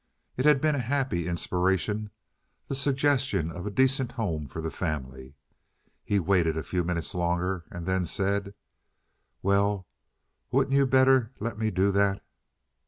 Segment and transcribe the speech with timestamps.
[0.35, 5.35] It had been a happy inspiration—the suggestion of a decent home for the family.
[6.03, 8.55] He waited a few minutes longer, and then said:
[9.43, 9.85] "Well,
[10.49, 12.25] wouldn't you better let me do that?"